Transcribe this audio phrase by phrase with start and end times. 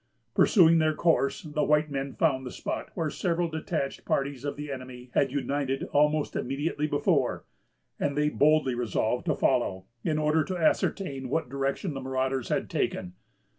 [0.33, 4.71] Pursuing their course, the white men found the spot where several detached parties of the
[4.71, 7.45] enemy had united almost immediately before;
[7.99, 12.67] and they boldly resolved to follow, in order to ascertain what direction the marauders had
[12.67, 13.13] taken.